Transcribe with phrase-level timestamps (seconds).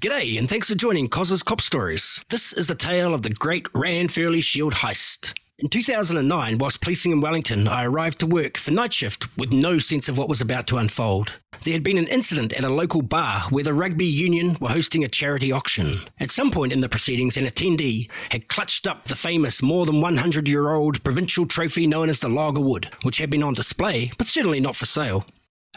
[0.00, 2.24] G'day, and thanks for joining Coz's Cop Stories.
[2.28, 5.36] This is the tale of the great Rand Ranfurly Shield heist.
[5.58, 9.78] In 2009, whilst policing in Wellington, I arrived to work for night shift with no
[9.78, 11.32] sense of what was about to unfold.
[11.64, 15.02] There had been an incident at a local bar where the rugby union were hosting
[15.02, 15.98] a charity auction.
[16.20, 20.00] At some point in the proceedings, an attendee had clutched up the famous more than
[20.00, 23.54] 100 year old provincial trophy known as the Log o' Wood, which had been on
[23.54, 25.26] display, but certainly not for sale.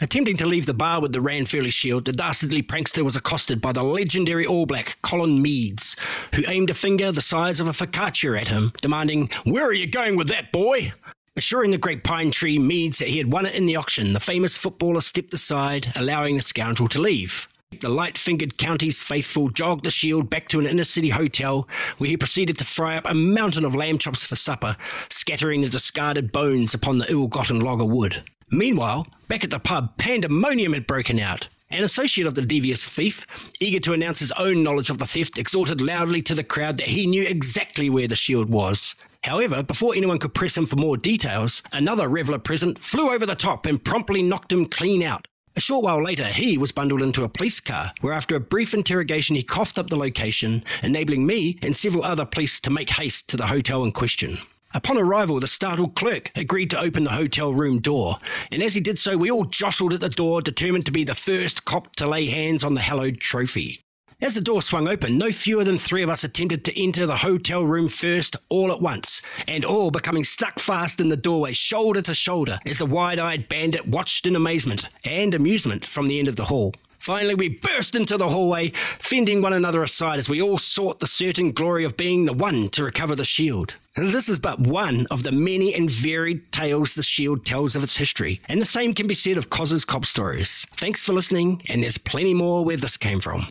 [0.04, 3.72] Attempting to leave the bar with the Ranfurly shield, the dastardly prankster was accosted by
[3.72, 5.96] the legendary All Black Colin Meads,
[6.34, 9.86] who aimed a finger the size of a focaccia at him, demanding, Where are you
[9.86, 10.92] going with that, boy?
[11.36, 14.20] Assuring the great pine tree Meads that he had won it in the auction, the
[14.20, 17.48] famous footballer stepped aside, allowing the scoundrel to leave.
[17.80, 21.68] The light fingered county's faithful jogged the shield back to an inner city hotel
[22.00, 24.78] where he proceeded to fry up a mountain of lamb chops for supper,
[25.12, 28.24] scattering the discarded bones upon the ill gotten log of wood.
[28.52, 31.48] Meanwhile, back at the pub, pandemonium had broken out.
[31.70, 33.26] An associate of the devious thief,
[33.62, 36.88] eager to announce his own knowledge of the theft, exhorted loudly to the crowd that
[36.88, 38.94] he knew exactly where the shield was.
[39.24, 43.36] However, before anyone could press him for more details, another reveller present flew over the
[43.36, 45.28] top and promptly knocked him clean out.
[45.56, 48.74] A short while later, he was bundled into a police car, where after a brief
[48.74, 53.30] interrogation, he coughed up the location, enabling me and several other police to make haste
[53.30, 54.38] to the hotel in question.
[54.74, 58.16] Upon arrival, the startled clerk agreed to open the hotel room door,
[58.52, 61.14] and as he did so, we all jostled at the door, determined to be the
[61.14, 63.84] first cop to lay hands on the hallowed trophy.
[64.22, 67.18] As the door swung open, no fewer than three of us attempted to enter the
[67.18, 72.02] hotel room first, all at once, and all becoming stuck fast in the doorway, shoulder
[72.04, 76.28] to shoulder, as the wide eyed bandit watched in amazement and amusement from the end
[76.28, 76.74] of the hall.
[77.02, 81.08] Finally, we burst into the hallway, fending one another aside as we all sought the
[81.08, 83.74] certain glory of being the one to recover the shield.
[83.96, 87.98] This is but one of the many and varied tales the Shield tells of its
[87.98, 90.68] history, and the same can be said of Coz's cop stories.
[90.76, 93.48] Thanks for listening, and there's plenty more where this came from.